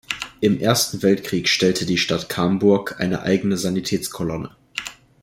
[0.39, 4.49] Im Ersten Weltkrieg stellte die Stadt Camburg eine eigene Sanitätskolonne.